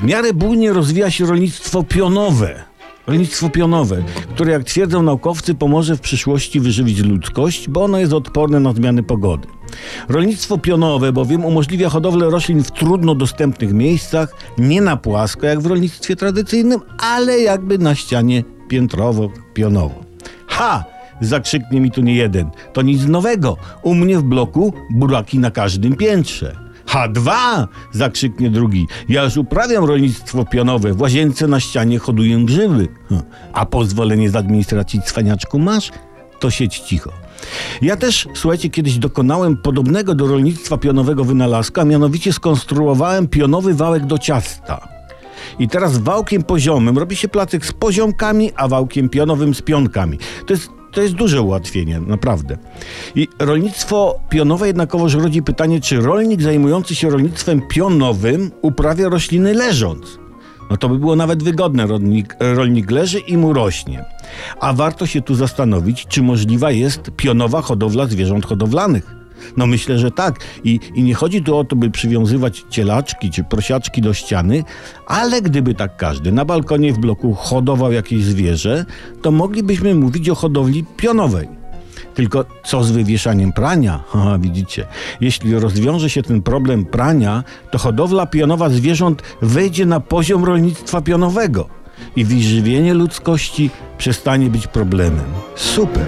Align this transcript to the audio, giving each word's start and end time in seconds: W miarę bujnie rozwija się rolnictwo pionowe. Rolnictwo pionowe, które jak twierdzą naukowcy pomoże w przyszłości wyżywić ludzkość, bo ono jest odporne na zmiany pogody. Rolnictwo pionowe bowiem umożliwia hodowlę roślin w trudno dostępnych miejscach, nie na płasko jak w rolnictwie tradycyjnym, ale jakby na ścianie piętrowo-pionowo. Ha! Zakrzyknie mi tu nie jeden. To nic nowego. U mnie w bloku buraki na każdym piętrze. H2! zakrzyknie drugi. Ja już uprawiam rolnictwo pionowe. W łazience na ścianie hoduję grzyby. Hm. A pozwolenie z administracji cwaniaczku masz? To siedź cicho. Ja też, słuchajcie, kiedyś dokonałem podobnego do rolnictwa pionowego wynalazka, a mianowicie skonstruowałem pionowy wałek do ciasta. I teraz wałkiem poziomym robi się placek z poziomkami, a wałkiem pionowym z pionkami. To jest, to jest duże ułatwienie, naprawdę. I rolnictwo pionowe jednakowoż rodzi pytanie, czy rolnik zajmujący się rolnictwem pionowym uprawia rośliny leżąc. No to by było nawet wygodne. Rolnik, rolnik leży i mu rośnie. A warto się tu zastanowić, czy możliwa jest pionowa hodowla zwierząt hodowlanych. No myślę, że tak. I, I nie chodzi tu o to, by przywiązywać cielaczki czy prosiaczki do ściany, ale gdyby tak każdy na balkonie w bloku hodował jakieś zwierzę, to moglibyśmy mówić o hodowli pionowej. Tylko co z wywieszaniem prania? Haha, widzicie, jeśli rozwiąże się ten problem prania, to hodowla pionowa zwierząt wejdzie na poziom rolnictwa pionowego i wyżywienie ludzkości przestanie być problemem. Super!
W 0.00 0.02
miarę 0.02 0.32
bujnie 0.32 0.72
rozwija 0.72 1.10
się 1.10 1.26
rolnictwo 1.26 1.82
pionowe. 1.82 2.64
Rolnictwo 3.06 3.50
pionowe, 3.50 4.02
które 4.34 4.52
jak 4.52 4.64
twierdzą 4.64 5.02
naukowcy 5.02 5.54
pomoże 5.54 5.96
w 5.96 6.00
przyszłości 6.00 6.60
wyżywić 6.60 6.98
ludzkość, 6.98 7.68
bo 7.68 7.84
ono 7.84 7.98
jest 7.98 8.12
odporne 8.12 8.60
na 8.60 8.72
zmiany 8.72 9.02
pogody. 9.02 9.48
Rolnictwo 10.08 10.58
pionowe 10.58 11.12
bowiem 11.12 11.44
umożliwia 11.44 11.88
hodowlę 11.88 12.30
roślin 12.30 12.64
w 12.64 12.70
trudno 12.70 13.14
dostępnych 13.14 13.72
miejscach, 13.72 14.34
nie 14.58 14.80
na 14.80 14.96
płasko 14.96 15.46
jak 15.46 15.60
w 15.60 15.66
rolnictwie 15.66 16.16
tradycyjnym, 16.16 16.80
ale 16.98 17.38
jakby 17.38 17.78
na 17.78 17.94
ścianie 17.94 18.44
piętrowo-pionowo. 18.68 20.04
Ha! 20.46 20.84
Zakrzyknie 21.20 21.80
mi 21.80 21.90
tu 21.90 22.00
nie 22.00 22.14
jeden. 22.14 22.50
To 22.72 22.82
nic 22.82 23.06
nowego. 23.06 23.56
U 23.82 23.94
mnie 23.94 24.18
w 24.18 24.22
bloku 24.22 24.72
buraki 24.90 25.38
na 25.38 25.50
każdym 25.50 25.96
piętrze. 25.96 26.69
H2! 26.90 27.30
zakrzyknie 27.92 28.50
drugi. 28.50 28.86
Ja 29.08 29.24
już 29.24 29.36
uprawiam 29.36 29.84
rolnictwo 29.84 30.44
pionowe. 30.44 30.92
W 30.92 31.00
łazience 31.00 31.46
na 31.46 31.60
ścianie 31.60 31.98
hoduję 31.98 32.44
grzyby. 32.44 32.88
Hm. 33.08 33.22
A 33.52 33.66
pozwolenie 33.66 34.30
z 34.30 34.36
administracji 34.36 35.02
cwaniaczku 35.02 35.58
masz? 35.58 35.90
To 36.40 36.50
siedź 36.50 36.78
cicho. 36.78 37.12
Ja 37.82 37.96
też, 37.96 38.28
słuchajcie, 38.34 38.70
kiedyś 38.70 38.98
dokonałem 38.98 39.56
podobnego 39.56 40.14
do 40.14 40.26
rolnictwa 40.26 40.76
pionowego 40.76 41.24
wynalazka, 41.24 41.82
a 41.82 41.84
mianowicie 41.84 42.32
skonstruowałem 42.32 43.28
pionowy 43.28 43.74
wałek 43.74 44.06
do 44.06 44.18
ciasta. 44.18 44.88
I 45.58 45.68
teraz 45.68 45.98
wałkiem 45.98 46.42
poziomym 46.42 46.98
robi 46.98 47.16
się 47.16 47.28
placek 47.28 47.66
z 47.66 47.72
poziomkami, 47.72 48.50
a 48.56 48.68
wałkiem 48.68 49.08
pionowym 49.08 49.54
z 49.54 49.62
pionkami. 49.62 50.18
To 50.46 50.54
jest, 50.54 50.68
to 50.92 51.02
jest 51.02 51.14
duże 51.14 51.42
ułatwienie, 51.42 52.00
naprawdę. 52.00 52.58
I 53.14 53.28
rolnictwo 53.38 54.20
pionowe 54.28 54.66
jednakowoż 54.66 55.14
rodzi 55.14 55.42
pytanie, 55.42 55.80
czy 55.80 56.00
rolnik 56.00 56.42
zajmujący 56.42 56.94
się 56.94 57.10
rolnictwem 57.10 57.62
pionowym 57.68 58.50
uprawia 58.62 59.08
rośliny 59.08 59.54
leżąc. 59.54 60.18
No 60.70 60.76
to 60.76 60.88
by 60.88 60.98
było 60.98 61.16
nawet 61.16 61.42
wygodne. 61.42 61.86
Rolnik, 61.86 62.36
rolnik 62.40 62.90
leży 62.90 63.18
i 63.18 63.36
mu 63.36 63.52
rośnie. 63.52 64.04
A 64.60 64.72
warto 64.72 65.06
się 65.06 65.22
tu 65.22 65.34
zastanowić, 65.34 66.06
czy 66.06 66.22
możliwa 66.22 66.70
jest 66.70 67.10
pionowa 67.16 67.62
hodowla 67.62 68.06
zwierząt 68.06 68.46
hodowlanych. 68.46 69.19
No 69.56 69.66
myślę, 69.66 69.98
że 69.98 70.10
tak. 70.10 70.40
I, 70.64 70.80
I 70.94 71.02
nie 71.02 71.14
chodzi 71.14 71.42
tu 71.42 71.56
o 71.56 71.64
to, 71.64 71.76
by 71.76 71.90
przywiązywać 71.90 72.64
cielaczki 72.70 73.30
czy 73.30 73.44
prosiaczki 73.44 74.02
do 74.02 74.14
ściany, 74.14 74.64
ale 75.06 75.42
gdyby 75.42 75.74
tak 75.74 75.96
każdy 75.96 76.32
na 76.32 76.44
balkonie 76.44 76.92
w 76.92 76.98
bloku 76.98 77.34
hodował 77.34 77.92
jakieś 77.92 78.24
zwierzę, 78.24 78.84
to 79.22 79.30
moglibyśmy 79.30 79.94
mówić 79.94 80.28
o 80.28 80.34
hodowli 80.34 80.84
pionowej. 80.96 81.60
Tylko 82.14 82.44
co 82.64 82.84
z 82.84 82.90
wywieszaniem 82.90 83.52
prania? 83.52 84.00
Haha, 84.12 84.38
widzicie, 84.38 84.86
jeśli 85.20 85.54
rozwiąże 85.54 86.10
się 86.10 86.22
ten 86.22 86.42
problem 86.42 86.84
prania, 86.84 87.44
to 87.70 87.78
hodowla 87.78 88.26
pionowa 88.26 88.68
zwierząt 88.68 89.22
wejdzie 89.42 89.86
na 89.86 90.00
poziom 90.00 90.44
rolnictwa 90.44 91.00
pionowego 91.00 91.68
i 92.16 92.24
wyżywienie 92.24 92.94
ludzkości 92.94 93.70
przestanie 93.98 94.50
być 94.50 94.66
problemem. 94.66 95.24
Super! 95.54 96.06